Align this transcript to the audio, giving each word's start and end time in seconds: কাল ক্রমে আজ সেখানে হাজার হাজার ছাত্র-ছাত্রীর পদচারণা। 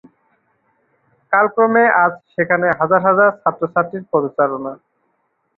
কাল 1.33 1.45
ক্রমে 1.53 1.83
আজ 2.03 2.13
সেখানে 2.33 2.67
হাজার 2.79 3.01
হাজার 3.07 3.29
ছাত্র-ছাত্রীর 3.41 4.03
পদচারণা। 4.11 4.71